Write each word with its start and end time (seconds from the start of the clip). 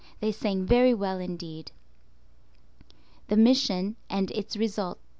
They 0.19 0.31
sang 0.31 0.65
very 0.65 0.95
well 0.95 1.19
indeed. 1.19 1.71
THE 3.27 3.37
MISSION 3.37 3.97
AND 4.09 4.31
ITS 4.31 4.57
RESULT. 4.57 4.97